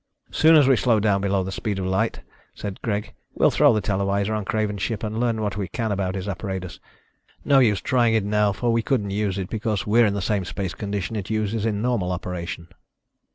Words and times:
"Soon 0.31 0.55
as 0.55 0.67
we 0.67 0.75
slow 0.75 0.99
down 0.99 1.21
below 1.21 1.43
the 1.43 1.51
speed 1.51 1.77
of 1.77 1.85
light," 1.85 2.21
said 2.55 2.81
Greg, 2.81 3.13
"we'll 3.35 3.51
throw 3.51 3.71
the 3.71 3.81
televisor 3.81 4.33
on 4.33 4.43
Craven's 4.45 4.81
ship 4.81 5.03
and 5.03 5.19
learn 5.19 5.41
what 5.43 5.57
we 5.57 5.67
can 5.67 5.91
about 5.91 6.15
his 6.15 6.27
apparatus. 6.27 6.79
No 7.45 7.59
use 7.59 7.81
trying 7.81 8.15
it 8.15 8.25
now, 8.25 8.51
for 8.51 8.71
we 8.73 8.81
couldn't 8.81 9.11
use 9.11 9.37
it, 9.37 9.47
because 9.51 9.85
we're 9.85 10.07
in 10.07 10.15
the 10.15 10.19
same 10.19 10.43
space 10.43 10.73
condition 10.73 11.15
it 11.15 11.29
uses 11.29 11.67
in 11.67 11.83
normal 11.83 12.11
operation." 12.11 12.69